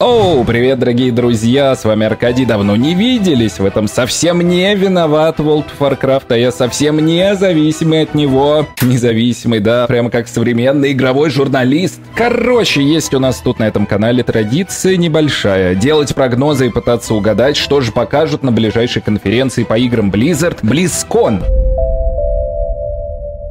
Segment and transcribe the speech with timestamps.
[0.00, 5.40] Оу, привет, дорогие друзья, с вами Аркадий, давно не виделись, в этом совсем не виноват
[5.40, 11.30] World of Warcraft, а я совсем независимый от него, независимый, да, прямо как современный игровой
[11.30, 12.00] журналист.
[12.14, 17.56] Короче, есть у нас тут на этом канале традиция небольшая, делать прогнозы и пытаться угадать,
[17.56, 21.42] что же покажут на ближайшей конференции по играм Blizzard BlizzCon.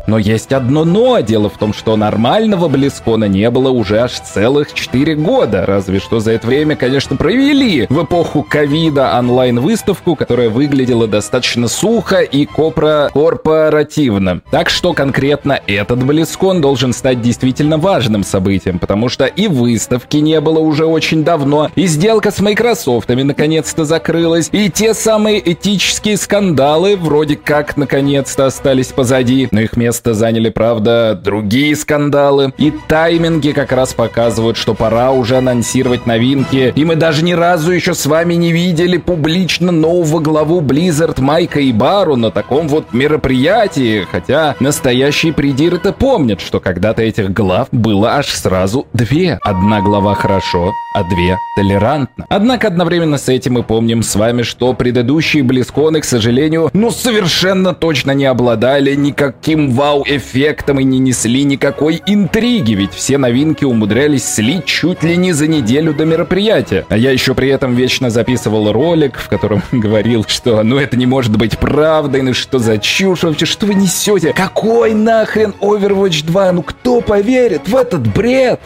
[0.08, 1.20] Но есть одно но.
[1.20, 5.66] Дело в том, что нормального Близкона не было уже аж целых 4 года.
[5.66, 12.22] Разве что за это время, конечно, провели в эпоху ковида онлайн-выставку, которая выглядела достаточно сухо
[12.22, 14.42] и копро корпоративно.
[14.52, 20.40] Так что конкретно этот Близкон должен стать действительно важным событием, потому что и выставки не
[20.40, 26.96] было уже очень давно, и сделка с Майкрософтами наконец-то закрылась, и те самые этические скандалы
[26.96, 32.54] вроде как наконец-то остались позади, но их место место заняли, правда, другие скандалы.
[32.60, 36.72] И тайминги как раз показывают, что пора уже анонсировать новинки.
[36.76, 41.60] И мы даже ни разу еще с вами не видели публично нового главу Blizzard Майка
[41.62, 44.06] и Бару на таком вот мероприятии.
[44.12, 49.40] Хотя настоящие придиры-то помнят, что когда-то этих глав было аж сразу две.
[49.44, 52.28] Одна глава хорошо, а две толерантно.
[52.30, 57.74] Однако одновременно с этим мы помним с вами, что предыдущие Близконы, к сожалению, ну совершенно
[57.74, 64.66] точно не обладали никаким вау-эффектом и не несли никакой интриги, ведь все новинки умудрялись слить
[64.66, 66.86] чуть ли не за неделю до мероприятия.
[66.90, 71.06] А я еще при этом вечно записывал ролик, в котором говорил, что ну это не
[71.06, 74.34] может быть правдой, ну что за чушь вообще, что вы несете?
[74.34, 76.52] Какой нахрен Overwatch 2?
[76.52, 78.60] Ну кто поверит в этот бред?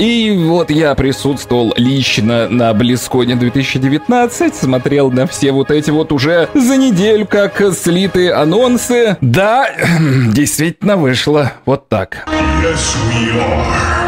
[0.00, 6.48] И вот я присутствовал лично на Близконе 2019, смотрел на все вот эти вот уже
[6.54, 9.18] за неделю как слитые анонсы.
[9.20, 9.68] Да,
[10.32, 12.26] действительно вышло вот так.
[12.62, 13.99] Yes, we are.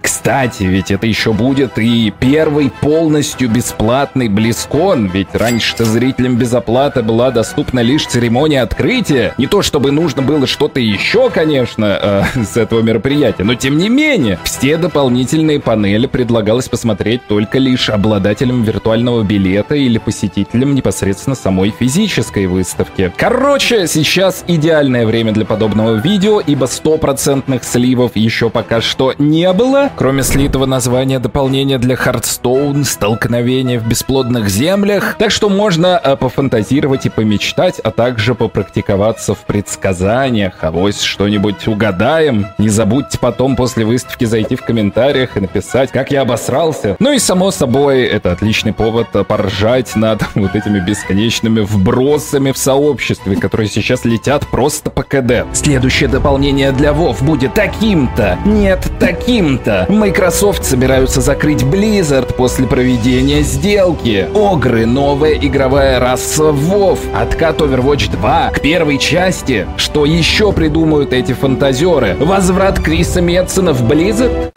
[0.00, 7.02] Кстати, ведь это еще будет и первый полностью бесплатный Близкон, ведь раньше-то зрителям без оплаты
[7.02, 9.34] была доступна лишь церемония открытия.
[9.38, 13.88] Не то чтобы нужно было что-то еще, конечно, э, с этого мероприятия, но тем не
[13.88, 21.70] менее, все дополнительные панели предлагалось посмотреть только лишь обладателям виртуального билета или посетителям непосредственно самой
[21.70, 23.12] физической выставки.
[23.16, 29.52] Короче, сейчас идеальное время для подобного видео, ибо стопроцентных сливов еще пока что не не
[29.52, 36.16] было, кроме слитого названия дополнения для Hearthstone «Столкновение в бесплодных землях», так что можно а,
[36.16, 42.46] пофантазировать и помечтать, а также попрактиковаться в предсказаниях, а вось что-нибудь угадаем.
[42.56, 46.96] Не забудьте потом после выставки зайти в комментариях и написать, как я обосрался.
[46.98, 53.36] Ну и само собой, это отличный повод поржать над вот этими бесконечными вбросами в сообществе,
[53.36, 55.44] которые сейчас летят просто по КД.
[55.52, 58.38] Следующее дополнение для WoW будет таким-то.
[58.46, 59.86] Нет, таким таким-то.
[59.88, 64.28] Microsoft собираются закрыть Blizzard после проведения сделки.
[64.34, 66.98] Огры— новая игровая раса WoW.
[67.12, 69.66] Откат Overwatch 2 к первой части.
[69.76, 72.14] Что еще придумают эти фантазеры?
[72.20, 74.52] Возврат Криса Метсона в Blizzard?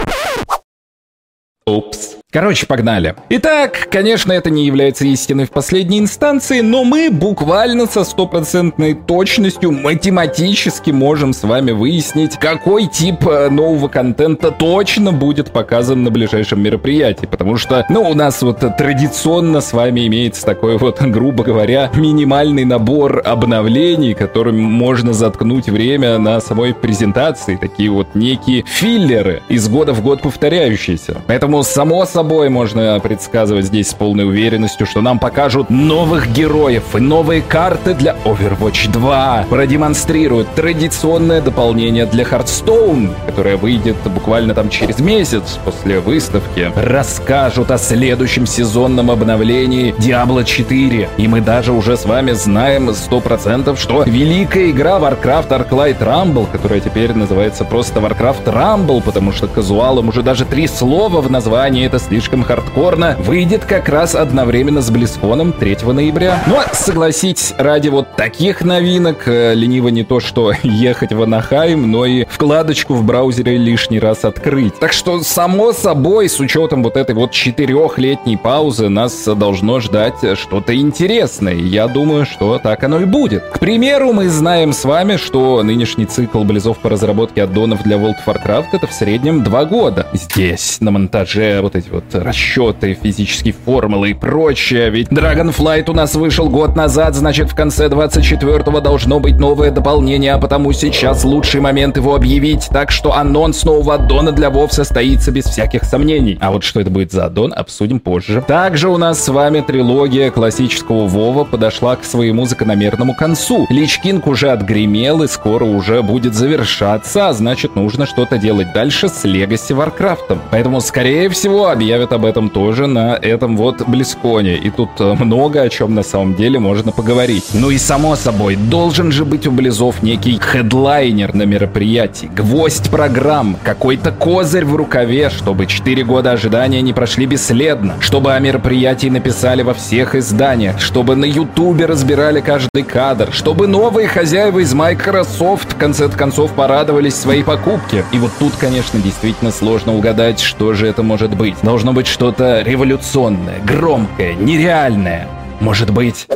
[1.65, 2.18] Упс.
[2.31, 3.15] Короче, погнали.
[3.29, 9.71] Итак, конечно, это не является истиной в последней инстанции, но мы буквально со стопроцентной точностью
[9.71, 16.61] математически можем с вами выяснить, какой тип э, нового контента точно будет показан на ближайшем
[16.61, 17.25] мероприятии.
[17.25, 22.63] Потому что, ну, у нас вот традиционно с вами имеется такой вот, грубо говоря, минимальный
[22.63, 27.55] набор обновлений, которым можно заткнуть время на самой презентации.
[27.55, 31.23] Такие вот некие филлеры, из года в год повторяющиеся.
[31.25, 36.93] Поэтому, само собой, собой можно предсказывать здесь с полной уверенностью, что нам покажут новых героев
[36.93, 39.45] и новые карты для Overwatch 2.
[39.49, 46.73] Продемонстрируют традиционное дополнение для Hearthstone, которое выйдет буквально там через месяц после выставки.
[46.75, 51.09] Расскажут о следующем сезонном обновлении Diablo 4.
[51.15, 56.81] И мы даже уже с вами знаем 100%, что великая игра Warcraft Arclight Rumble, которая
[56.81, 61.97] теперь называется просто Warcraft Rumble, потому что казуалам уже даже три слова в названии это
[62.09, 66.43] слишком хардкорно, выйдет как раз одновременно с Близконом 3 ноября.
[66.47, 72.05] Но, согласитесь, ради вот таких новинок э, лениво не то что ехать в Анахайм, но
[72.05, 74.79] и вкладочку в браузере лишний раз открыть.
[74.79, 80.75] Так что, само собой, с учетом вот этой вот четырехлетней паузы, нас должно ждать что-то
[80.75, 81.53] интересное.
[81.53, 83.43] Я думаю, что так оно и будет.
[83.43, 88.15] К примеру, мы знаем с вами, что нынешний цикл близов по разработке аддонов для World
[88.25, 90.07] of Warcraft это в среднем два года.
[90.13, 94.89] Здесь на монтаже вот эти вот вот расчеты, физические формулы и прочее.
[94.89, 100.33] Ведь Dragonflight у нас вышел год назад, значит в конце 24-го должно быть новое дополнение,
[100.33, 102.67] а потому сейчас лучший момент его объявить.
[102.71, 106.37] Так что анонс нового аддона для WoW состоится без всяких сомнений.
[106.41, 108.43] А вот что это будет за аддон, обсудим позже.
[108.47, 113.67] Также у нас с вами трилогия классического Вова подошла к своему закономерному концу.
[113.69, 119.25] Личкинг уже отгремел и скоро уже будет завершаться, а значит нужно что-то делать дальше с
[119.25, 120.37] Legacy Warcraft.
[120.51, 124.57] Поэтому, скорее всего, объявят об этом тоже на этом вот Близконе.
[124.57, 127.45] И тут э, много о чем на самом деле можно поговорить.
[127.53, 133.57] Ну и само собой, должен же быть у Близов некий хедлайнер на мероприятии, гвоздь программ,
[133.63, 139.63] какой-то козырь в рукаве, чтобы 4 года ожидания не прошли бесследно, чтобы о мероприятии написали
[139.63, 145.77] во всех изданиях, чтобы на Ютубе разбирали каждый кадр, чтобы новые хозяева из Microsoft в
[145.77, 148.05] конце концов порадовались своей покупке.
[148.11, 151.63] И вот тут, конечно, действительно сложно угадать, что же это может быть.
[151.79, 155.29] Должно быть что-то революционное, громкое, нереальное.
[155.61, 156.27] Может быть...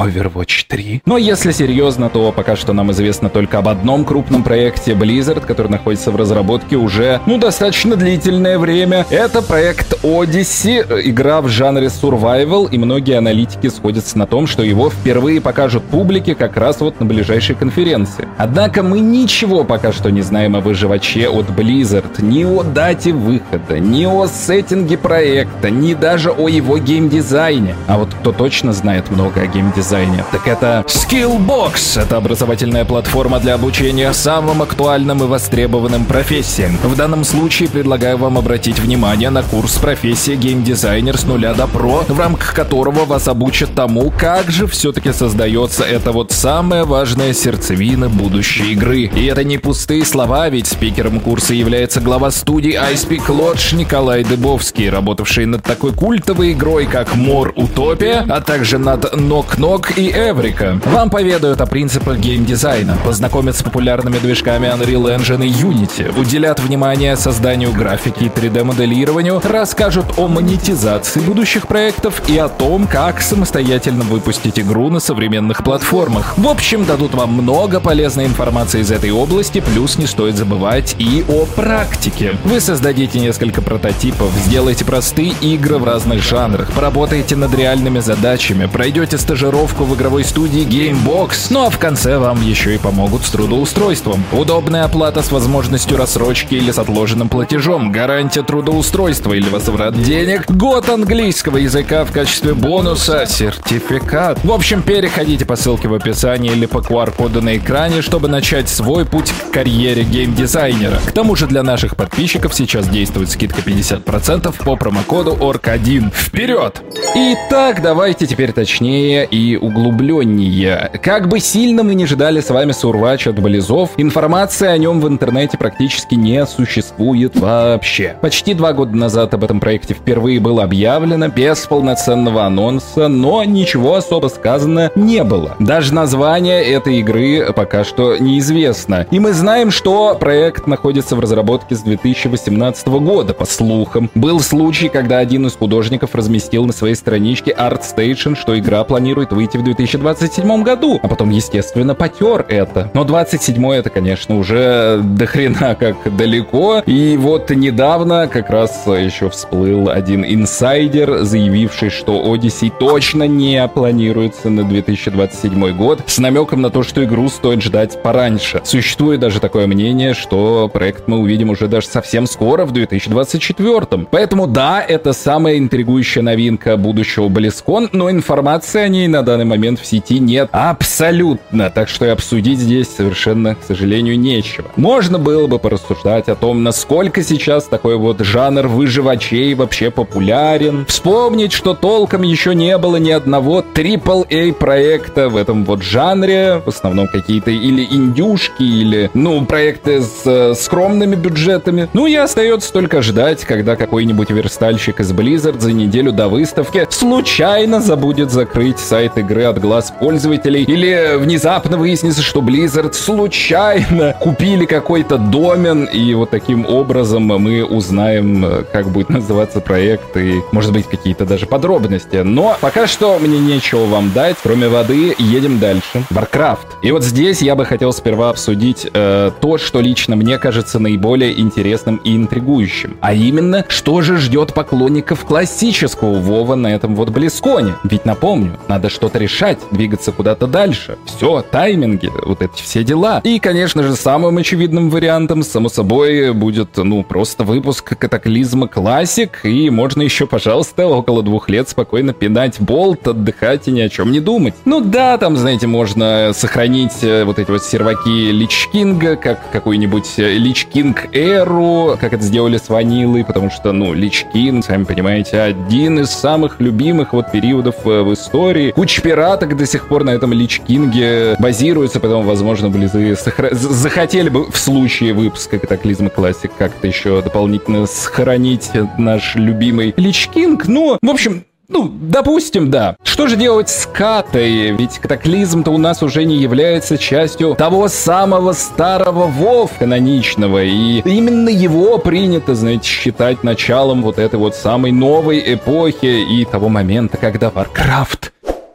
[0.00, 1.02] Overwatch 3.
[1.04, 5.68] Но если серьезно, то пока что нам известно только об одном крупном проекте Blizzard, который
[5.68, 9.06] находится в разработке уже, ну, достаточно длительное время.
[9.10, 14.90] Это проект Odyssey, игра в жанре survival, и многие аналитики сходятся на том, что его
[14.90, 18.26] впервые покажут публике как раз вот на ближайшей конференции.
[18.38, 23.78] Однако мы ничего пока что не знаем о выживаче от Blizzard, ни о дате выхода,
[23.78, 27.74] ни о сеттинге проекта, ни даже о его геймдизайне.
[27.86, 32.00] А вот кто точно знает много о геймдизайне, дизайне, так это Skillbox.
[32.00, 36.78] Это образовательная платформа для обучения самым актуальным и востребованным профессиям.
[36.84, 42.04] В данном случае предлагаю вам обратить внимание на курс профессия геймдизайнер с нуля до про,
[42.08, 48.08] в рамках которого вас обучат тому, как же все-таки создается это вот самая важная сердцевина
[48.08, 49.10] будущей игры.
[49.12, 54.88] И это не пустые слова, ведь спикером курса является глава студии iSpeak Lodge Николай Дыбовский,
[54.88, 60.10] работавший над такой культовой игрой, как Мор Утопия, а также над Knock Knock Док и
[60.10, 60.80] Эврика.
[60.86, 67.16] Вам поведают о принципах геймдизайна, познакомят с популярными движками Unreal Engine и Unity, уделят внимание
[67.16, 74.58] созданию графики и 3D-моделированию, расскажут о монетизации будущих проектов и о том, как самостоятельно выпустить
[74.58, 76.36] игру на современных платформах.
[76.36, 81.24] В общем, дадут вам много полезной информации из этой области, плюс не стоит забывать и
[81.28, 82.34] о практике.
[82.42, 89.16] Вы создадите несколько прототипов, сделайте простые игры в разных жанрах, поработаете над реальными задачами, пройдете
[89.16, 93.30] стажировку стажировку в игровой студии Gamebox, ну а в конце вам еще и помогут с
[93.30, 94.24] трудоустройством.
[94.32, 100.88] Удобная оплата с возможностью рассрочки или с отложенным платежом, гарантия трудоустройства или возврат денег, год
[100.88, 104.42] английского языка в качестве бонуса, сертификат.
[104.44, 109.04] В общем, переходите по ссылке в описании или по QR-коду на экране, чтобы начать свой
[109.04, 111.00] путь к карьере геймдизайнера.
[111.06, 116.14] К тому же для наших подписчиков сейчас действует скидка 50% по промокоду ORC1.
[116.14, 116.82] Вперед!
[117.14, 120.90] Итак, давайте теперь точнее и углубленнее.
[121.02, 125.08] Как бы сильно мы не ждали с вами Сурвач от Близов, информации о нем в
[125.08, 128.16] интернете практически не существует вообще.
[128.20, 133.94] Почти два года назад об этом проекте впервые было объявлено, без полноценного анонса, но ничего
[133.96, 135.56] особо сказано не было.
[135.58, 139.06] Даже название этой игры пока что неизвестно.
[139.10, 144.10] И мы знаем, что проект находится в разработке с 2018 года, по слухам.
[144.14, 149.56] Был случай, когда один из художников разместил на своей страничке ArtStation, что игра планирует выйти
[149.56, 152.90] в 2027 году, а потом, естественно, потер это.
[152.92, 156.82] Но 27 это, конечно, уже до хрена как далеко.
[156.84, 164.50] И вот недавно как раз еще всплыл один инсайдер, заявивший, что Odyssey точно не планируется
[164.50, 168.60] на 2027 год, с намеком на то, что игру стоит ждать пораньше.
[168.64, 174.06] Существует даже такое мнение, что проект мы увидим уже даже совсем скоро, в 2024.
[174.10, 179.80] Поэтому да, это самая интригующая новинка будущего BlizzCon, но информации о ней на данный момент
[179.80, 184.66] в сети нет абсолютно, так что и обсудить здесь совершенно, к сожалению, нечего.
[184.76, 191.52] Можно было бы порассуждать о том, насколько сейчас такой вот жанр выживачей вообще популярен, вспомнить,
[191.52, 197.06] что толком еще не было ни одного AAA проекта в этом вот жанре, в основном
[197.06, 201.88] какие-то или индюшки, или, ну, проекты с э, скромными бюджетами.
[201.92, 207.80] Ну и остается только ждать, когда какой-нибудь верстальщик из Blizzard за неделю до выставки случайно
[207.80, 215.18] забудет закрыть сайт игры от глаз пользователей, или внезапно выяснится, что Blizzard случайно купили какой-то
[215.18, 221.24] домен, и вот таким образом мы узнаем, как будет называться проект, и, может быть, какие-то
[221.24, 222.16] даже подробности.
[222.16, 226.04] Но пока что мне нечего вам дать, кроме воды, едем дальше.
[226.10, 226.66] Warcraft.
[226.82, 231.38] И вот здесь я бы хотел сперва обсудить э, то, что лично мне кажется наиболее
[231.38, 232.96] интересным и интригующим.
[233.00, 237.74] А именно, что же ждет поклонников классического Вова на этом вот Близконе.
[237.84, 240.96] Ведь напомню, надо что-то решать, двигаться куда-то дальше.
[241.04, 243.20] Все, тайминги, вот эти все дела.
[243.24, 249.68] И, конечно же, самым очевидным вариантом, само собой, будет, ну, просто выпуск Катаклизма Classic, и
[249.70, 254.20] можно еще, пожалуйста, около двух лет спокойно пинать болт, отдыхать и ни о чем не
[254.20, 254.54] думать.
[254.64, 259.50] Ну да, там, знаете, можно сохранить э, вот эти вот серваки Lich King а, как
[259.50, 264.24] какой-нибудь Lich King Эру, как это сделали с Ванилой, потому что, ну, Lich
[264.62, 268.70] сами понимаете, один из самых любимых вот периодов э, в истории.
[268.72, 273.50] Куча пираток до сих пор на этом Lich King е базируется, поэтому, возможно, Близы сохра...
[273.52, 280.66] захотели бы в случае выпуска Катаклизма Classic как-то еще дополнительно сохранить наш любимый Lich King.
[280.66, 282.96] Ну, в общем, ну, допустим, да.
[283.04, 284.72] Что же делать с Катой?
[284.72, 290.64] Ведь катаклизм-то у нас уже не является частью того самого старого Вов каноничного.
[290.64, 296.68] И именно его принято, знаете, считать началом вот этой вот самой новой эпохи и того
[296.68, 298.30] момента, когда Warcraft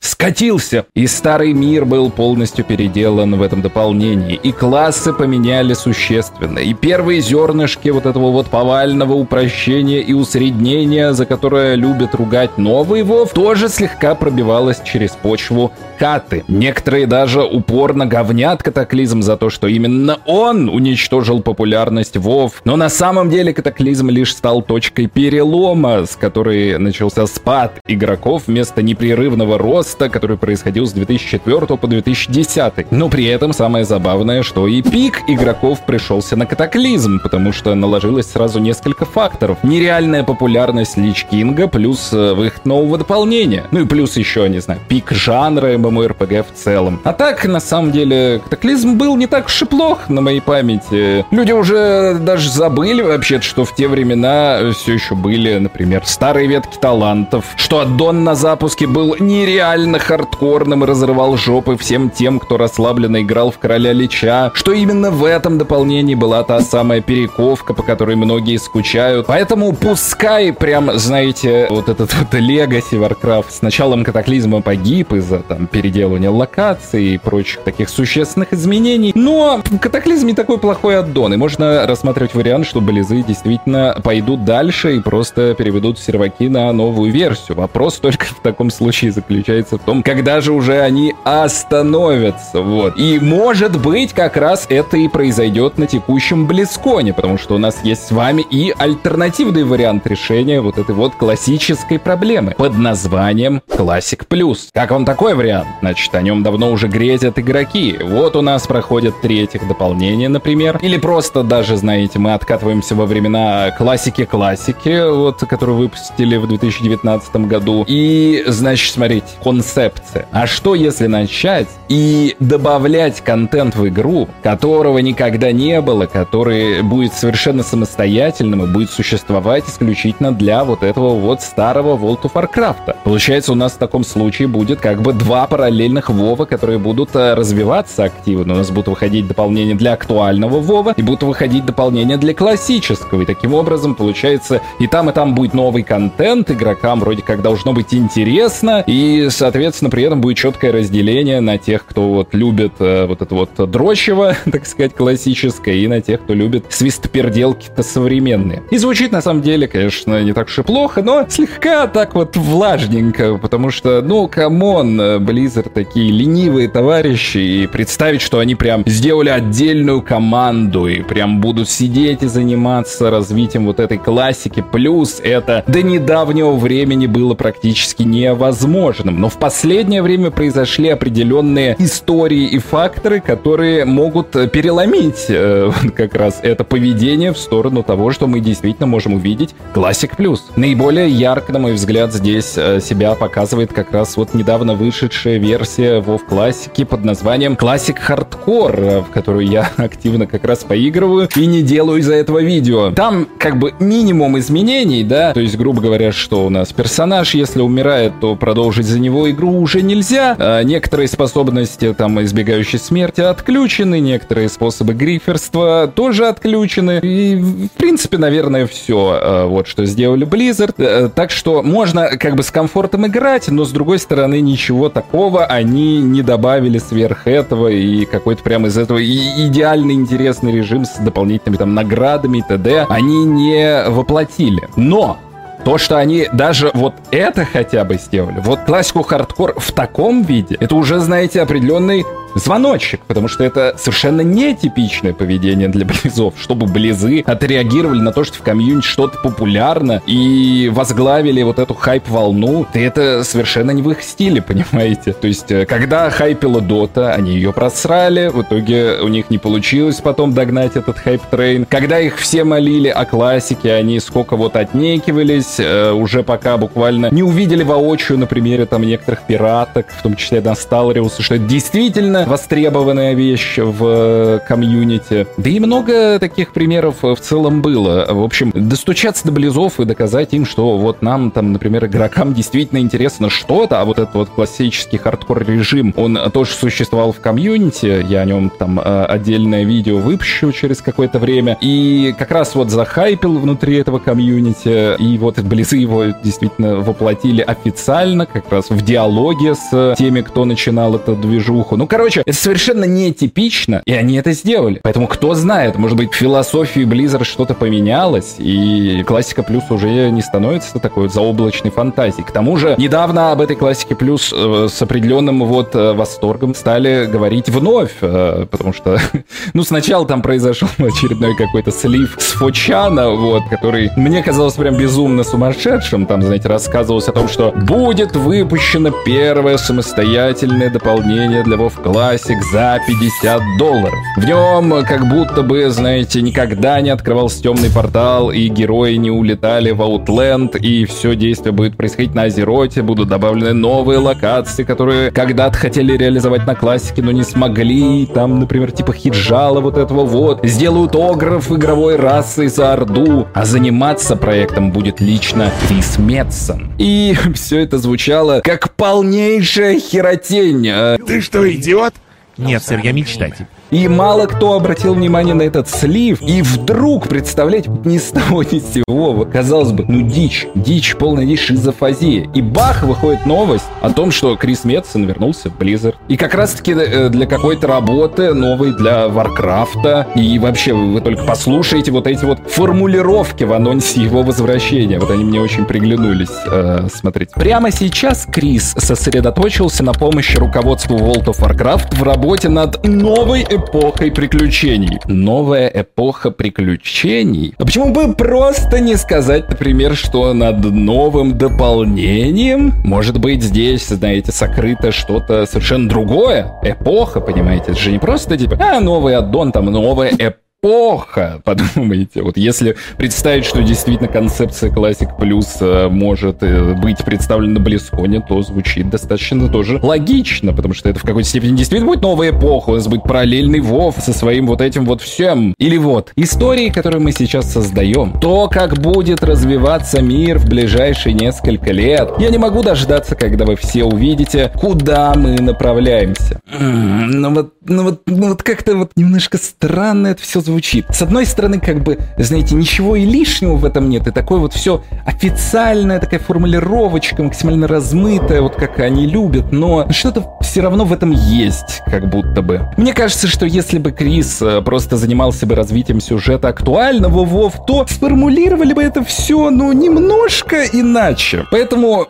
[0.06, 0.86] скатился.
[0.94, 4.40] И старый мир был полностью переделан в этом дополнении.
[4.42, 6.60] И классы поменяли существенно.
[6.60, 13.04] И первые зернышки вот этого вот повального упрощения и усреднения, за которое любят ругать новый
[13.04, 16.44] Вов, тоже слегка пробивалось через почву каты.
[16.48, 22.62] Некоторые даже упорно говнят катаклизм за то, что именно он уничтожил популярность Вов.
[22.66, 28.82] Но на самом деле катаклизм лишь стал точкой перелома, с которой начался спад игроков вместо
[28.82, 32.92] непрерывного роста, который происходил с 2004 по 2010.
[32.92, 38.32] Но при этом самое забавное, что и пик игроков пришелся на катаклизм, потому что наложилось
[38.32, 39.58] сразу несколько факторов.
[39.64, 43.66] Нереальная популярность Лич Кинга плюс э, выход нового дополнения.
[43.72, 47.00] Ну и плюс еще, не знаю, пик жанра MMORPG в целом.
[47.04, 51.26] А так, на самом деле, катаклизм был не так уж и плох на моей памяти.
[51.32, 56.78] Люди уже даже забыли вообще, что в те времена все еще были, например, старые ветки
[56.78, 63.22] талантов, что аддон на запуске был нереально хардкорным и разрывал жопы всем тем, кто расслабленно
[63.22, 68.16] играл в Короля Лича, что именно в этом дополнении была та самая перековка, по которой
[68.16, 69.28] многие скучают.
[69.28, 75.68] Поэтому пускай прям, знаете, вот этот вот Legacy Warcraft с началом катаклизма погиб из-за там
[75.68, 79.12] переделывания локаций и прочих таких существенных изменений.
[79.16, 84.96] Но катаклизм не такой плохой аддон, и можно рассматривать вариант, что Близы действительно пойдут дальше
[84.98, 87.58] и просто переведут серваки на новую версию.
[87.58, 92.62] Вопрос только в таком случае заключается в том, когда же уже они остановятся.
[92.62, 92.98] Вот.
[92.98, 97.78] И может быть как раз это и произойдет на текущем Близконе, потому что у нас
[97.84, 104.26] есть с вами и альтернативный вариант решения вот этой вот классической проблемы под названием Classic
[104.28, 104.70] Plus.
[104.74, 105.68] Как вам такой вариант?
[105.82, 107.98] Значит, о нем давно уже грезят игроки.
[108.02, 110.80] Вот у нас проходят три этих дополнения, например.
[110.82, 117.84] Или просто даже, знаете, мы откатываемся во времена классики-классики, вот, которую выпустили в 2019 году.
[117.88, 120.26] И, значит, смотрите, концепция.
[120.32, 127.14] А что если начать и добавлять контент в игру, которого никогда не было, который будет
[127.14, 132.96] совершенно самостоятельным и будет существовать исключительно для вот этого вот старого World of Warcraft?
[133.06, 137.34] Получается, у нас в таком случае будет как бы два параллельных Вова, которые будут э,
[137.34, 138.56] развиваться активно.
[138.56, 143.22] У нас будут выходить дополнения для актуального Вова и будут выходить дополнения для классического.
[143.22, 146.52] И таким образом, получается, и там, и там будет новый контент.
[146.52, 148.84] Игрокам вроде как должно быть интересно.
[148.88, 153.36] И, соответственно, при этом будет четкое разделение на тех, кто вот любит э, вот это
[153.36, 158.64] вот дрочево, так сказать, классическое, и на тех, кто любит свистоперделки-то современные.
[158.72, 162.36] И звучит, на самом деле, конечно, не так уж и плохо, но слегка так вот
[162.36, 168.56] влажненько, потому что, ну, come on, э, Blizzard такие ленивые товарищи, и представить, что они
[168.56, 175.20] прям сделали отдельную команду, и прям будут сидеть и заниматься развитием вот этой классики, плюс
[175.24, 179.22] это до недавнего времени было практически невозможным.
[179.22, 186.40] Но в последнее время произошли определенные истории и факторы, которые могут переломить э, как раз
[186.42, 190.40] это поведение в сторону того, что мы действительно можем увидеть Classic Plus.
[190.56, 196.00] Наиболее ярко, на мой взгляд, здесь э, себя показывает как раз вот недавно вышедшая версия
[196.00, 201.62] WoW классики под названием Classic Hardcore, в которую я активно как раз поигрываю и не
[201.62, 202.92] делаю из-за этого видео.
[202.92, 207.60] Там как бы минимум изменений, да, то есть, грубо говоря, что у нас персонаж, если
[207.60, 214.00] умирает, то продолжить за него игру уже нельзя, а некоторые способности, там, избегающие смерти, отключены,
[214.00, 217.00] некоторые способы гриферства тоже отключены.
[217.02, 220.76] И, в принципе, наверное, все, а, вот что сделали Blizzard.
[220.78, 225.46] Э, так что можно как бы с комфортом играть, но с другой стороны ничего такого
[225.46, 231.58] они не добавили сверх этого и какой-то прям из этого идеальный интересный режим с дополнительными
[231.58, 232.86] там наградами и т.д.
[232.90, 234.68] они не воплотили.
[234.76, 235.18] Но
[235.66, 240.56] то, что они даже вот это хотя бы сделали, вот классику хардкор в таком виде,
[240.60, 242.06] это уже, знаете, определенный
[242.36, 248.38] звоночек, потому что это совершенно нетипичное поведение для близов, чтобы близы отреагировали на то, что
[248.38, 254.04] в комьюнити что-то популярно и возглавили вот эту хайп-волну, и это совершенно не в их
[254.04, 255.14] стиле, понимаете?
[255.14, 260.02] То есть, э, когда хайпила Дота, они ее просрали, в итоге у них не получилось
[260.02, 261.66] потом догнать этот hype train.
[261.70, 267.24] Когда их все молили о классике, они сколько вот отнекивались, э, уже пока буквально не
[267.24, 273.14] увидели воочию на примере там некоторых пираток, в том числе Насталриуса, что это действительно востребованная
[273.14, 275.28] вещь в э, комьюнити.
[275.38, 278.06] Да и много таких примеров в целом было.
[278.10, 282.80] В общем, достучаться до близов и доказать им, что вот нам там, например, игрокам действительно
[282.80, 288.26] интересно что-то, а вот этот вот классический хардкор-режим, он тоже существовал в комьюнити, я о
[288.26, 293.78] нем там э, отдельное видео выпущу через какое-то время, и как раз вот захайпил внутри
[293.78, 300.22] этого комьюнити, и вот близы его действительно воплотили официально, как раз в диалоге с теми,
[300.22, 301.78] кто начинал эту движуху.
[301.78, 304.80] Ну, короче, Короче, это совершенно нетипично, и они это сделали.
[304.84, 310.22] Поэтому кто знает, может быть, в философии Blizzard что-то поменялось, и классика плюс уже не
[310.22, 312.24] становится такой вот заоблачной фантазией.
[312.24, 317.06] К тому же, недавно об этой классике плюс э, с определенным вот э, восторгом стали
[317.06, 318.98] говорить вновь, э, потому что,
[319.54, 325.26] ну, сначала там произошел очередной какой-то слив с Фочана, вот, который мне казалось прям безумно
[325.26, 326.06] сумасшедшим.
[326.06, 331.74] Там, знаете, рассказывалось о том, что будет выпущено первое самостоятельное дополнение для WoW
[332.06, 333.96] классик за 50 долларов.
[334.16, 339.72] В нем как будто бы, знаете, никогда не открывался темный портал, и герои не улетали
[339.72, 345.58] в Outland, и все действие будет происходить на Азероте, будут добавлены новые локации, которые когда-то
[345.58, 348.06] хотели реализовать на классике, но не смогли.
[348.06, 350.46] Там, например, типа Хиджала вот этого вот.
[350.46, 353.26] Сделают огров игровой расы за Орду.
[353.34, 356.72] А заниматься проектом будет лично Крис Метсон.
[356.78, 360.70] И все это звучало как полнейшая херотень.
[361.08, 361.95] Ты что, идиот?
[362.38, 363.48] Нет, сэр, я мечтатель.
[363.76, 366.22] И мало кто обратил внимание на этот слив.
[366.22, 371.26] И вдруг, представляете, ни с того ни с сего, казалось бы, ну дичь, дичь, полная
[371.26, 372.30] дичь, шизофазия.
[372.34, 375.96] И бах, выходит новость о том, что Крис Метсон вернулся в Blizzard.
[376.08, 380.08] И как раз-таки э, для какой-то работы новой для Варкрафта.
[380.16, 385.00] И вообще, вы только послушайте вот эти вот формулировки в анонсе его возвращения.
[385.00, 386.32] Вот они мне очень приглянулись.
[386.50, 387.34] Э, смотрите.
[387.36, 395.00] Прямо сейчас Крис сосредоточился на помощи руководству World of Warcraft в работе над новой приключений.
[395.06, 397.54] Новая эпоха приключений.
[397.58, 404.32] А почему бы просто не сказать, например, что над новым дополнением, может быть, здесь, знаете,
[404.32, 406.54] сокрыто что-то совершенно другое?
[406.64, 407.72] Эпоха, понимаете?
[407.72, 412.24] Это же не просто типа, а, новый аддон, там новая эпоха плохо, подумайте.
[412.24, 418.20] Вот если представить, что действительно концепция Classic Plus э, может э, быть представлена на Близконе,
[418.28, 422.72] то звучит достаточно тоже логично, потому что это в какой-то степени действительно будет новая эпоха,
[422.72, 425.54] у нас будет параллельный Вов со своим вот этим вот всем.
[425.60, 431.72] Или вот, истории, которые мы сейчас создаем, то, как будет развиваться мир в ближайшие несколько
[431.72, 432.10] лет.
[432.18, 436.40] Я не могу дождаться, когда вы все увидите, куда мы направляемся.
[436.60, 440.55] Ну вот, ну вот, ну вот как-то вот немножко странно это все звучит.
[440.90, 444.54] С одной стороны, как бы, знаете, ничего и лишнего в этом нет, и такое вот
[444.54, 450.94] все официальная такая формулировочка, максимально размытая, вот как они любят, но что-то все равно в
[450.94, 452.70] этом есть, как будто бы.
[452.78, 457.86] Мне кажется, что если бы Крис э, просто занимался бы развитием сюжета актуального Вов, то
[457.88, 461.46] сформулировали бы это все, ну, немножко иначе.
[461.52, 462.08] Поэтому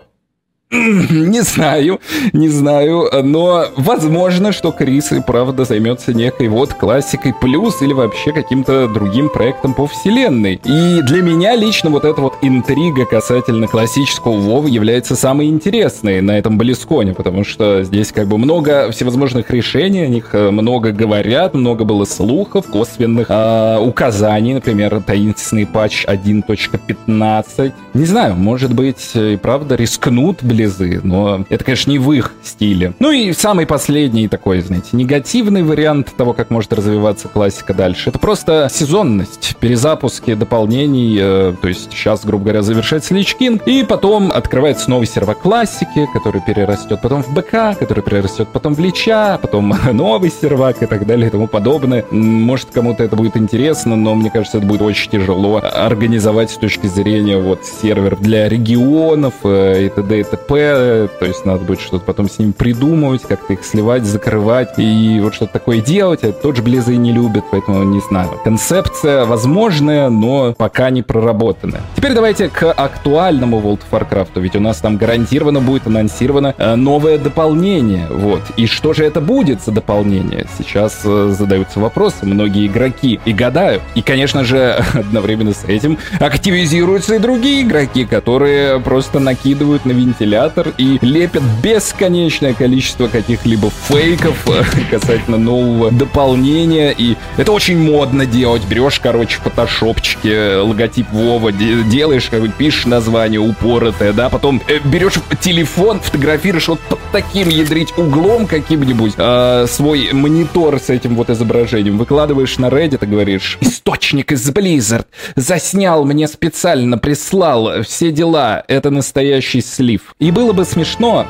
[1.09, 1.99] Не знаю,
[2.33, 8.33] не знаю, но возможно, что Крис и правда займется некой вот классикой плюс или вообще
[8.33, 10.59] каким-то другим проектом по вселенной.
[10.65, 16.37] И для меня лично вот эта вот интрига касательно классического Вова является самой интересной на
[16.37, 21.53] этом Близконе, потому что здесь как бы много всевозможных решений, о них э, много говорят,
[21.53, 27.71] много было слухов, косвенных э, указаний, например, таинственный патч 1.15.
[27.93, 32.33] Не знаю, может быть, и правда рискнут, блин, близы, но это, конечно, не в их
[32.43, 32.93] стиле.
[32.99, 38.19] Ну и самый последний такой, знаете, негативный вариант того, как может развиваться классика дальше, это
[38.19, 44.31] просто сезонность, перезапуски дополнений, э, то есть сейчас, грубо говоря, завершается Лич Кинг, и потом
[44.31, 49.73] открывается новый сервак классики, который перерастет потом в БК, который перерастет потом в Лича, потом
[49.91, 52.05] новый сервак и так далее и тому подобное.
[52.11, 56.87] Может, кому-то это будет интересно, но мне кажется, это будет очень тяжело организовать с точки
[56.87, 60.19] зрения вот сервер для регионов э, и т.д.
[60.19, 60.44] и т.п.
[60.47, 65.33] То есть надо будет что-то потом с ним придумывать, как-то их сливать, закрывать и вот
[65.33, 66.23] что-то такое делать.
[66.23, 68.29] А тот же Близы не любит, поэтому не знаю.
[68.43, 71.81] Концепция возможная, но пока не проработанная.
[71.95, 76.75] Теперь давайте к актуальному World of Warcraft, ведь у нас там гарантированно будет анонсировано э,
[76.75, 78.07] новое дополнение.
[78.09, 78.41] Вот.
[78.57, 80.47] И что же это будет за дополнение?
[80.57, 83.81] Сейчас э, задаются вопросы многие игроки и гадают.
[83.95, 90.34] И, конечно же, одновременно с этим активизируются и другие игроки, которые просто накидывают на вентилятор
[90.77, 96.93] и лепят бесконечное количество каких-либо фейков э, касательно нового дополнения.
[96.97, 98.63] И это очень модно делать.
[98.65, 104.79] Берешь, короче, в фотошопчике логотип Вова, делаешь, как бы пишешь название упоротое, да, потом э,
[104.83, 111.29] берешь телефон, фотографируешь вот под таким ядрить углом каким-нибудь э, свой монитор с этим вот
[111.29, 118.63] изображением, выкладываешь на Reddit и говоришь, источник из Blizzard заснял мне специально, прислал все дела,
[118.67, 120.15] это настоящий слив.
[120.25, 121.27] И было бы смешно,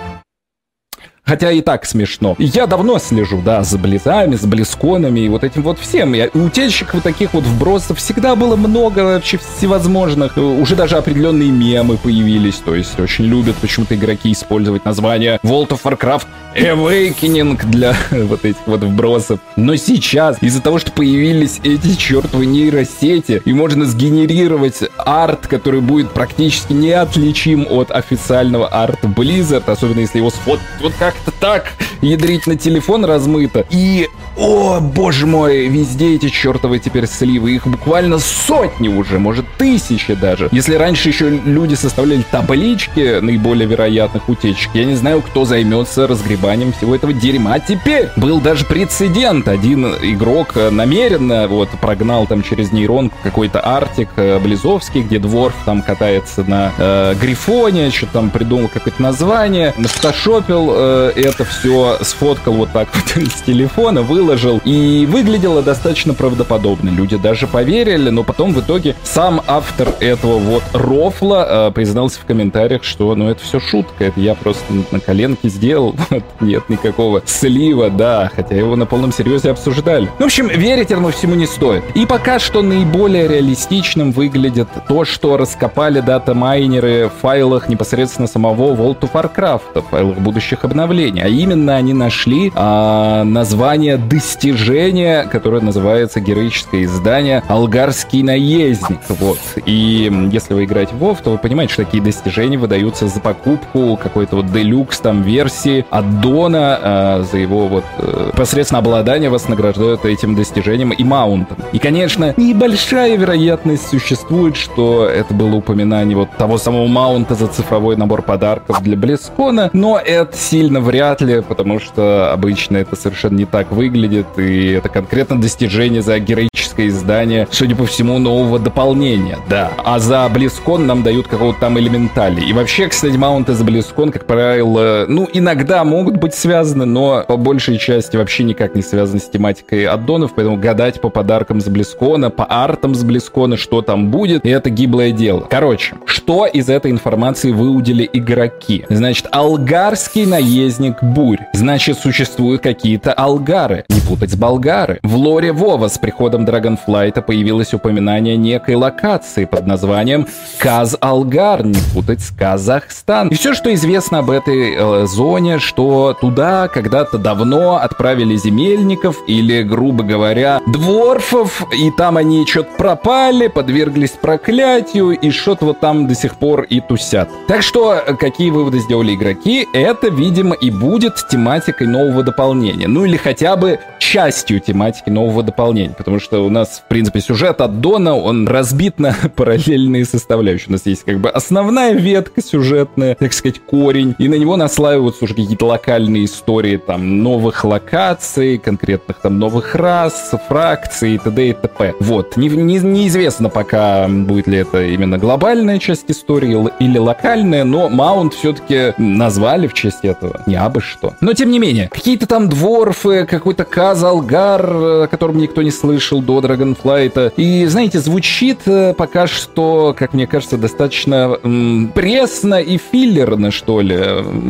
[1.25, 2.35] Хотя и так смешно.
[2.37, 6.13] Я давно слежу, да, за близами, с близконами и вот этим вот всем.
[6.13, 10.37] И утечек вот таких вот вбросов всегда было много вообще всевозможных.
[10.37, 12.55] Уже даже определенные мемы появились.
[12.55, 18.61] То есть очень любят почему-то игроки использовать название World of Warcraft Awakening для вот этих
[18.67, 19.39] вот вбросов.
[19.55, 26.11] Но сейчас из-за того, что появились эти чертовы нейросети, и можно сгенерировать арт, который будет
[26.11, 32.47] практически неотличим от официального арта Blizzard, особенно если его сфоткать вот как как-то так ядрить
[32.47, 33.65] на телефон размыто.
[33.69, 37.51] И, о, боже мой, везде эти чертовы теперь сливы.
[37.51, 40.49] Их буквально сотни уже, может тысячи даже.
[40.51, 46.73] Если раньше еще люди составляли таблички наиболее вероятных утечек, я не знаю, кто займется разгребанием
[46.73, 47.55] всего этого дерьма.
[47.55, 49.47] А теперь был даже прецедент.
[49.47, 55.81] Один игрок намеренно вот прогнал там через нейрон какой-то артик э, Близовский, где дворф там
[55.81, 62.71] катается на э, грифоне, что там придумал какое-то название, нафотошопил э, это все сфоткал вот
[62.71, 66.89] так вот с телефона, выложил, и выглядело достаточно правдоподобно.
[66.89, 72.25] Люди даже поверили, но потом в итоге сам автор этого вот рофла э, признался в
[72.25, 75.95] комментариях, что ну это все шутка, это я просто на коленке сделал,
[76.39, 80.09] нет никакого слива, да, хотя его на полном серьезе обсуждали.
[80.19, 81.83] Ну, в общем, верить этому всему не стоит.
[81.93, 89.01] И пока что наиболее реалистичным выглядит то, что раскопали дата-майнеры в файлах непосредственно самого World
[89.01, 96.21] of Warcraft, в файлах будущих обновлений а именно они нашли а, название достижения, которое называется
[96.21, 98.99] героическое издание «Алгарский наездник».
[99.09, 99.39] Вот.
[99.65, 103.99] И если вы играете в WoW, то вы понимаете, что такие достижения выдаются за покупку
[104.01, 110.05] какой-то вот делюкс там версии аддона, а, за его вот а, посредственно обладание вас награждают
[110.05, 111.57] этим достижением и маунтом.
[111.73, 117.97] И, конечно, небольшая вероятность существует, что это было упоминание вот того самого маунта за цифровой
[117.97, 123.45] набор подарков для Блескона, но это сильно вряд ли, потому что обычно это совершенно не
[123.45, 129.71] так выглядит, и это конкретно достижение за героическое издание, судя по всему, нового дополнения, да.
[129.83, 132.41] А за Близкон нам дают какого-то там элементали.
[132.41, 137.37] И вообще, кстати, маунты за Близкон, как правило, ну, иногда могут быть связаны, но по
[137.37, 142.29] большей части вообще никак не связаны с тематикой аддонов, поэтому гадать по подаркам с Близкона,
[142.29, 145.47] по артам с Близкона, что там будет, это гиблое дело.
[145.49, 148.85] Короче, что из этой информации выудили игроки?
[148.89, 151.39] Значит, алгарский наезд наездник бурь.
[151.53, 153.85] Значит, существуют какие-то алгары.
[153.95, 154.99] Не путать с болгары.
[155.03, 160.27] В лоре Вова с приходом Драгонфлайта появилось упоминание некой локации под названием
[160.59, 161.65] Каз-Алгар.
[161.65, 163.29] Не путать с Казахстан.
[163.29, 169.61] И все, что известно об этой э, зоне, что туда когда-то давно отправили земельников или,
[169.61, 176.15] грубо говоря, дворфов, и там они что-то пропали, подверглись проклятию, и что-то вот там до
[176.15, 177.29] сих пор и тусят.
[177.47, 179.65] Так что, э, какие выводы сделали игроки?
[179.71, 182.89] Это, видимо, и будет тематикой нового дополнения.
[182.89, 187.61] Ну или хотя бы частью тематики нового дополнения, потому что у нас, в принципе, сюжет
[187.61, 190.69] от Дона, он разбит на параллельные составляющие.
[190.69, 195.25] У нас есть как бы основная ветка сюжетная, так сказать, корень, и на него наслаиваются
[195.25, 201.49] уже какие-то локальные истории там новых локаций, конкретных там новых рас, фракций и т.д.
[201.49, 201.93] и т.п.
[201.99, 202.37] Вот.
[202.37, 208.33] Не, не, неизвестно пока, будет ли это именно глобальная часть истории или локальная, но Маунт
[208.33, 210.41] все-таки назвали в честь этого.
[210.45, 211.15] Не абы что.
[211.21, 216.39] Но тем не менее, какие-то там дворфы, какой-то Казалгар, о котором никто не слышал до
[216.39, 217.33] Dragonflight.
[217.37, 223.81] И, знаете, звучит э, пока что, как мне кажется, достаточно м, пресно и филлерно, что
[223.81, 223.99] ли.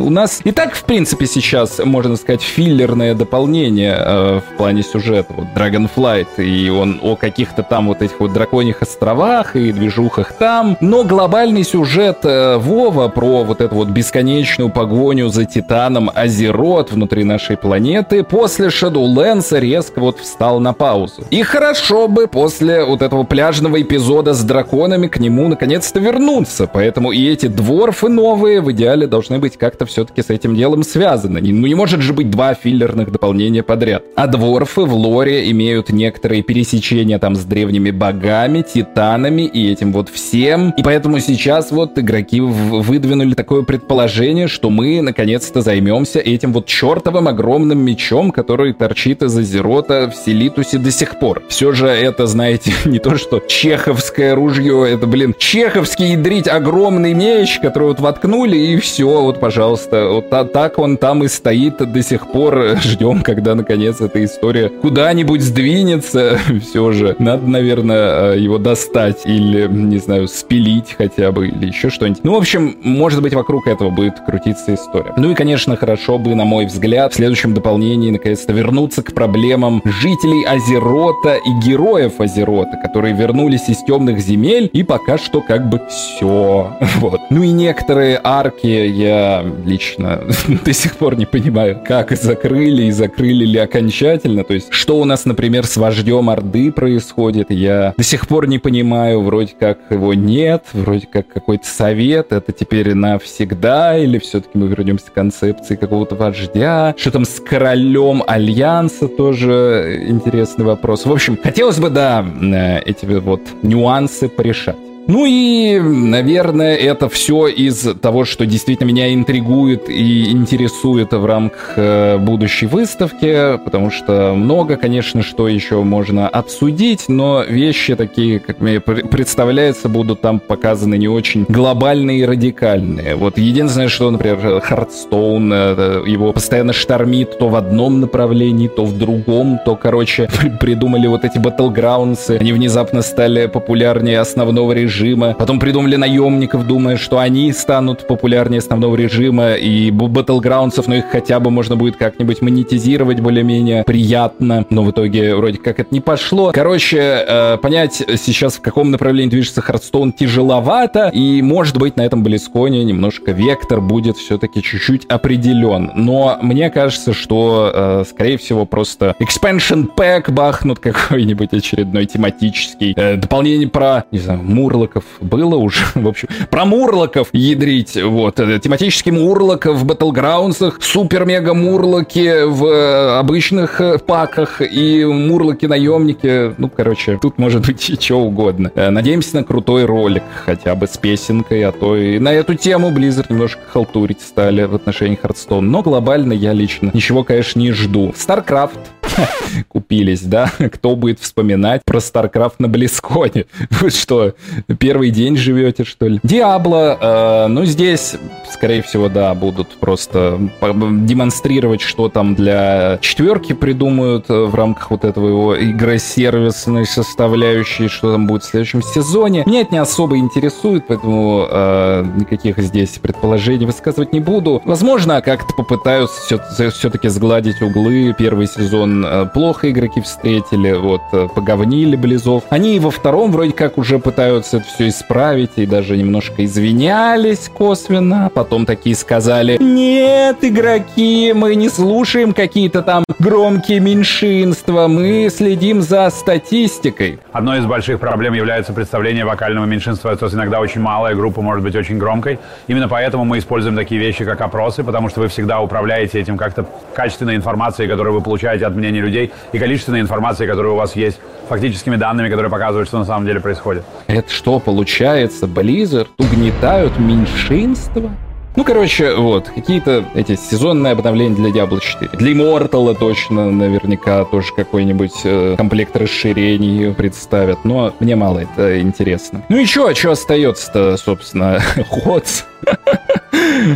[0.02, 5.34] У нас и так, в принципе, сейчас, можно сказать, филлерное дополнение э, в плане сюжета.
[5.36, 10.78] Вот Dragonflight, и он о каких-то там вот этих вот драконьих островах и движухах там.
[10.82, 17.24] Но глобальный сюжет э, Вова про вот эту вот бесконечную погоню за Титаном Азерот внутри
[17.24, 18.70] нашей планеты после
[19.06, 21.24] Shadowlands резко вот встал на паузу.
[21.30, 26.70] И хорошо бы после вот этого пляжного эпизода с драконами к нему наконец-то вернуться.
[26.72, 31.42] Поэтому и эти дворфы новые в идеале должны быть как-то все-таки с этим делом связаны.
[31.42, 34.04] Ну не может же быть два филлерных дополнения подряд.
[34.16, 40.10] А дворфы в лоре имеют некоторые пересечения там с древними богами, титанами и этим вот
[40.10, 40.72] всем.
[40.78, 47.28] И поэтому сейчас вот игроки выдвинули такое предположение, что мы наконец-то займемся этим вот чертовым
[47.28, 51.44] огромным мечом, который торчит из Азерота в Селитусе до сих пор.
[51.50, 57.60] Все же это, знаете, не то что чеховское ружье, это, блин, чеховский ядрить огромный меч,
[57.62, 62.04] который вот воткнули и все, вот, пожалуйста, вот та, так он там и стоит до
[62.04, 62.78] сих пор.
[62.84, 66.40] Ждем, когда наконец эта история куда-нибудь сдвинется.
[66.62, 71.90] Все же надо, наверное, э, его достать или, не знаю, спилить хотя бы или еще
[71.90, 72.24] что-нибудь.
[72.24, 75.14] Ну, в общем, может быть, вокруг этого будет крутиться история.
[75.18, 78.54] Ну и, конечно, хорошо бы, на мой взгляд, в следующем дополнении наконец-то
[78.86, 85.18] вернуться к проблемам жителей Азерота и героев Азерота, которые вернулись из темных земель и пока
[85.18, 86.72] что как бы все.
[87.06, 87.20] Вот.
[87.30, 90.22] Ну и некоторые арки я лично
[90.66, 94.44] до сих пор не понимаю, как закрыли и закрыли ли окончательно.
[94.44, 98.60] То есть, что у нас, например, с вождем Орды происходит, я до сих пор не
[98.60, 99.22] понимаю.
[99.22, 105.08] Вроде как его нет, вроде как какой-то совет, это теперь навсегда, или все-таки мы вернемся
[105.08, 106.94] к концепции какого-то вождя.
[106.98, 108.75] Что там с королем Альянса
[109.08, 111.06] тоже интересный вопрос.
[111.06, 114.76] В общем, хотелось бы, да, э, эти вот нюансы порешать.
[115.08, 121.74] Ну и, наверное, это все из того, что действительно меня интригует и интересует в рамках
[121.76, 128.60] э, будущей выставки, потому что много, конечно, что еще можно обсудить, но вещи такие, как
[128.62, 133.16] мне представляется, будут там показаны не очень глобальные и радикальные.
[133.16, 138.98] Вот единственное, что, например, Хардстоун, э, его постоянно штормит то в одном направлении, то в
[138.98, 145.34] другом, то, короче, придумали вот эти Battlegrounds, они внезапно стали популярнее основного режима, режима.
[145.34, 151.40] Потом придумали наемников, думая, что они станут популярнее основного режима и Battlegrounds, но их хотя
[151.40, 154.66] бы можно будет как-нибудь монетизировать более-менее приятно.
[154.70, 156.52] Но в итоге вроде как это не пошло.
[156.54, 161.12] Короче, э, понять сейчас, в каком направлении движется Хардстоун, тяжеловато.
[161.14, 165.92] И, может быть, на этом Близконе немножко вектор будет все-таки чуть-чуть определен.
[165.96, 172.94] Но мне кажется, что, э, скорее всего, просто expansion pack бахнут какой-нибудь очередной тематический.
[172.96, 178.40] Э, дополнение про, не знаю, Мурла мурлоков было уже, в общем, про мурлоков ядрить, вот,
[178.40, 187.18] э, тематический мурлок в Battlegrounds, супер-мега-мурлоки в э, обычных э, паках и мурлоки-наемники, ну, короче,
[187.22, 188.72] тут может быть что угодно.
[188.76, 193.26] Надеемся на крутой ролик, хотя бы с песенкой, а то и на эту тему Blizzard
[193.30, 198.14] немножко халтурить стали в отношении Hearthstone, но глобально я лично ничего, конечно, не жду.
[198.16, 198.80] StarCraft
[199.68, 200.52] купились, да?
[200.74, 203.46] Кто будет вспоминать про StarCraft на Близконе?
[203.82, 204.34] Вы что,
[204.80, 206.20] первый день живете, что ли?
[206.24, 208.16] Диабло, э, ну здесь,
[208.52, 215.06] скорее всего, да, будут просто демонстрировать, что там для четверки придумают э, в рамках вот
[215.06, 219.44] этого его игросервисной составляющей, что там будет в следующем сезоне.
[219.46, 224.62] Меня это не особо интересует, поэтому э, никаких здесь предположений высказывать не буду.
[224.66, 228.16] Возможно, как-то попытаются все- все-таки сгладить углы.
[228.18, 232.44] Первый сезон э, плохо игроки встретили, вот, э, поговнили Близов.
[232.50, 237.50] Они и во втором вроде как уже пытаются это все исправить и даже немножко извинялись
[237.50, 238.32] косвенно.
[238.34, 246.10] Потом такие сказали, нет, игроки, мы не слушаем какие-то там громкие меньшинства, мы следим за
[246.10, 247.20] статистикой.
[247.32, 250.16] Одной из больших проблем является представление вокального меньшинства.
[250.16, 252.40] То есть иногда очень малая группа может быть очень громкой.
[252.68, 256.66] Именно поэтому мы используем такие вещи, как опросы, потому что вы всегда управляете этим как-то
[256.94, 260.96] качественной информацией, которую вы получаете от мнения представление людей и количественной информации, которая у вас
[260.96, 263.84] есть, фактическими данными, которые показывают, что на самом деле происходит.
[264.08, 268.10] Это что, получается, Blizzard угнетают меньшинство?
[268.56, 272.12] Ну, короче, вот, какие-то эти сезонные обновления для Diablo 4.
[272.14, 279.44] Для Immortal точно наверняка тоже какой-нибудь э, комплект расширений представят, но мне мало это интересно.
[279.50, 282.44] Ну и что, а что остается-то, собственно, Ходс?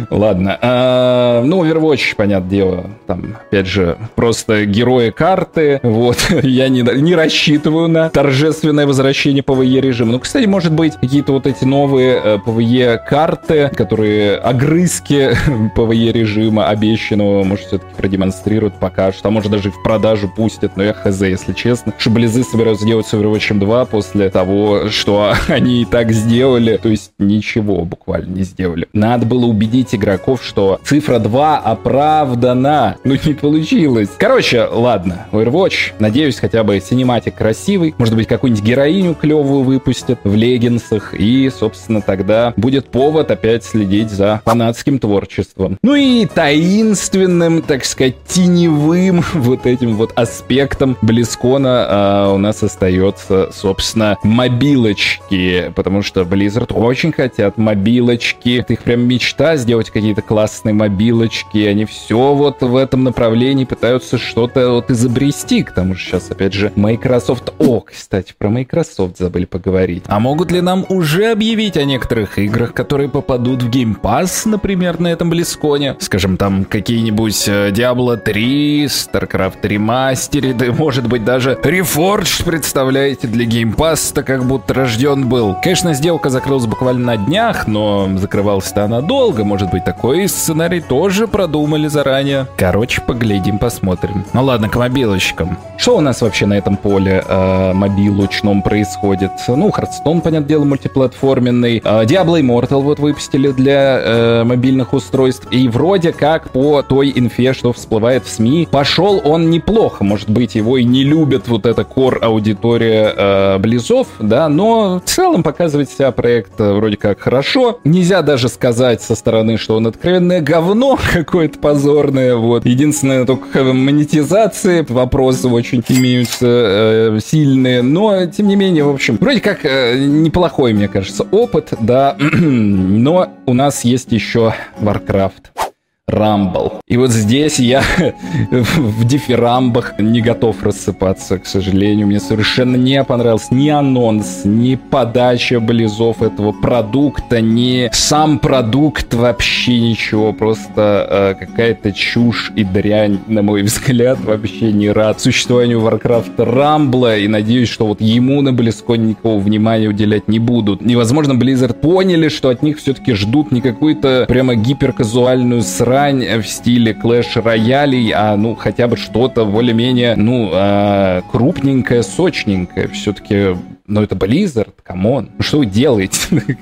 [0.10, 0.58] Ладно.
[0.62, 5.80] А, ну, Overwatch, понятное дело, там, опять же, просто герои карты.
[5.84, 10.13] Вот, я не, не рассчитываю на торжественное возвращение PvE режима.
[10.13, 15.32] Ну, кстати, может быть, какие-то вот эти новые э, PvE карты, которые огрызки
[15.75, 19.25] PvE режима обещанного, может, все-таки продемонстрируют, покажут.
[19.25, 20.75] А может, даже в продажу пустят.
[20.75, 21.93] Но я хз, если честно.
[21.97, 26.78] Что Близы собираются сделать с Overwatch 2 после того, что они и так сделали.
[26.78, 28.88] То есть ничего буквально не сделали.
[28.93, 32.98] Надо было убедить игроков, что цифра 2 оправдана.
[33.04, 34.10] Ну, не получилось.
[34.18, 35.94] Короче, ладно, Overwatch.
[36.00, 37.96] Надеюсь, хотя бы синематик красивый.
[37.98, 41.13] Может быть, какую-нибудь героиню клевую выпустят в леггинсах.
[41.13, 45.78] И, собственно, тогда будет повод опять следить за фанатским творчеством.
[45.82, 53.50] Ну и таинственным, так сказать, теневым вот этим вот аспектом Близкона а, у нас остается,
[53.54, 55.72] собственно, мобилочки.
[55.76, 58.65] Потому что Blizzard очень хотят мобилочки.
[58.68, 61.60] Их прям мечта сделать какие-то классные мобилочки.
[61.60, 65.62] Они все вот в этом направлении пытаются что-то вот изобрести.
[65.62, 67.53] К тому же сейчас, опять же, Microsoft...
[67.60, 70.05] О, кстати, про Microsoft забыли поговорить.
[70.08, 74.99] А могут ли нам уже объявить о некоторых играх, которые попадут в Game Pass, например,
[74.99, 75.95] на этом Близконе?
[75.99, 83.75] Скажем, там какие-нибудь э, Diablo 3, StarCraft Remastered, может быть, даже Reforged, представляете, для Game
[83.75, 85.55] Pass-то как будто рожден был.
[85.62, 91.28] Конечно, сделка закрылась буквально на днях, но закрывалась-то она долго, может быть, такой сценарий тоже
[91.28, 92.48] продумали заранее.
[92.56, 94.24] Короче, поглядим, посмотрим.
[94.34, 95.58] Ну ладно, к мобилочкам.
[95.78, 99.32] Что у нас вообще на этом поле э, мобилучном происходит?
[99.48, 101.82] Ну, Hearthstone, понятное дело, мультиплатформенный.
[101.84, 105.48] Э, Diablo Immortal вот выпустили для э, мобильных устройств.
[105.52, 110.04] И вроде как по той инфе, что всплывает в СМИ, пошел он неплохо.
[110.04, 115.10] Может быть, его и не любят вот эта кор аудитория э, Близов, да, но в
[115.10, 117.80] целом показывает себя проект э, вроде как хорошо.
[117.84, 122.66] Нельзя даже сказать со стороны, что он откровенное говно какое-то позорное, вот.
[122.66, 129.18] Единственное, только в монетизации вопросы очень имеются э, сильные, но, тем не менее, в общем,
[129.20, 135.68] вроде как э, неплохой, мне кажется, опыт, да, но у нас есть еще Warcraft.
[136.10, 136.82] Рамбл.
[136.88, 137.84] И вот здесь я
[138.52, 142.08] в дифирамбах не готов рассыпаться, к сожалению.
[142.08, 149.80] Мне совершенно не понравился ни анонс, ни подача близов этого продукта, ни сам продукт, вообще
[149.80, 150.34] ничего.
[150.34, 154.19] Просто э, какая-то чушь и дрянь, на мой взгляд.
[154.19, 159.88] Вообще не рад существованию Warcraft Рамбла и надеюсь, что вот ему на Близконе никакого внимания
[159.88, 160.82] уделять не будут.
[160.82, 166.94] Невозможно, Blizzard поняли, что от них все-таки ждут не какую-то прямо гиперказуальную срань, в стиле
[167.36, 172.88] Royale, а ну хотя бы что-то более-менее, ну, э, крупненькое, сочненькое.
[172.90, 173.56] Все-таки
[173.89, 175.30] но это Blizzard, come on.
[175.38, 176.19] Ну что вы делаете?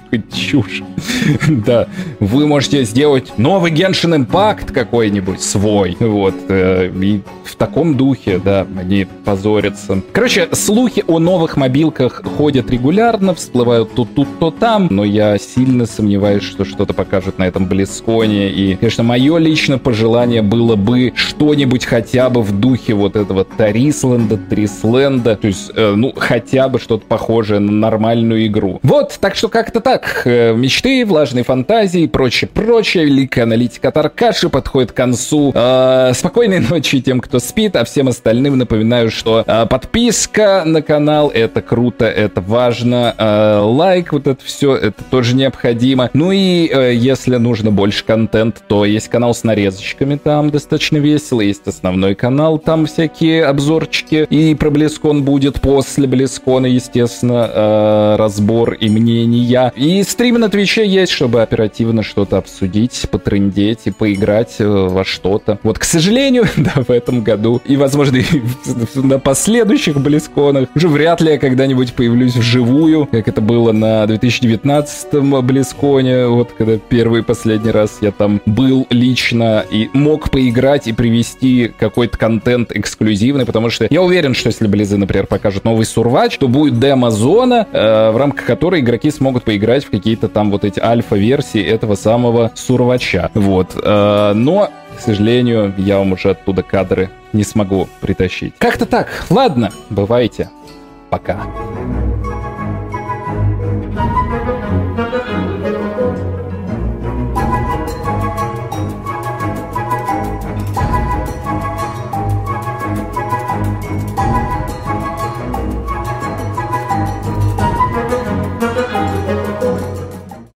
[0.34, 0.82] Чушь.
[1.48, 1.88] да,
[2.20, 5.98] вы можете сделать новый Genshin Impact какой-нибудь свой.
[6.00, 6.36] Вот.
[6.48, 10.02] Э, и в таком духе, да, они позорятся.
[10.14, 15.86] Короче, слухи о новых мобилках ходят регулярно, всплывают тут, тут, то там, но я сильно
[15.86, 18.50] сомневаюсь, что что-то покажут на этом BlizzCon е.
[18.50, 24.38] И, конечно, мое личное пожелание было бы что-нибудь хотя бы в духе вот этого Тарисленда,
[24.38, 28.80] Трисленда, то есть, э, ну, хотя бы что-то похожее на нормальную игру.
[28.84, 30.22] Вот, так что как-то так.
[30.26, 33.06] Э, мечты, влажные фантазии и прочее, прочее.
[33.06, 35.52] Великая аналитика Таркаши подходит к концу.
[35.56, 41.32] Э, спокойной ночи тем, кто спит, а всем остальным напоминаю, что э, подписка на канал—
[41.34, 43.16] это круто, это важно.
[43.18, 46.12] Э, лайк, вот это все, это тоже необходимо.
[46.14, 51.42] Ну и э, если нужно больше контента, то есть канал с нарезочками, там достаточно весело.
[51.42, 54.28] Есть основной канал, там всякие обзорчики.
[54.30, 59.72] И про Близкон будет после Близкона, естественно соответственно, э, разбор и мнения.
[59.76, 65.60] И стрим на Твиче есть, чтобы оперативно что-то обсудить, потрындеть и поиграть э, во что-то.
[65.64, 68.42] Вот, к сожалению, да, в этом году и, возможно, и
[68.96, 75.14] на последующих Близконах уже вряд ли я когда-нибудь появлюсь вживую, как это было на 2019
[75.44, 80.94] Близконе, вот когда первый и последний раз я там был лично и мог поиграть и
[80.94, 86.38] привести какой-то контент эксклюзивный, потому что я уверен, что если Близы, например, покажут новый Сурвач,
[86.38, 90.66] то будет демо демо-зона, э, в рамках которой игроки смогут поиграть в какие-то там вот
[90.66, 93.30] эти альфа-версии этого самого Сурвача.
[93.34, 93.76] Вот.
[93.82, 98.54] Э, но к сожалению, я вам уже оттуда кадры не смогу притащить.
[98.58, 99.26] Как-то так.
[99.30, 100.50] Ладно, бывайте.
[101.10, 101.44] Пока.